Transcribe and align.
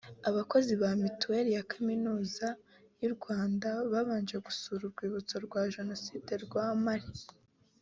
abakozi 0.29 0.73
ba 0.81 0.89
Mitiweli 1.01 1.51
ya 1.57 1.63
Kaminuza 1.71 2.47
y’u 3.01 3.11
Rwanda 3.15 3.67
babanje 3.91 4.35
gusura 4.45 4.81
urwibutso 4.85 5.35
rwa 5.45 5.61
Jenoside 5.75 6.31
rwa 6.45 6.65
Mpare 6.83 7.09